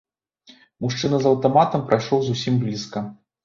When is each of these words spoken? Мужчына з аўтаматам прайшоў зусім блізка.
Мужчына 0.85 1.21
з 1.25 1.31
аўтаматам 1.33 1.87
прайшоў 1.93 2.19
зусім 2.33 2.61
блізка. 2.67 3.09